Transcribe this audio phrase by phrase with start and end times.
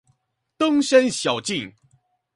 [0.57, 1.71] 登山小徑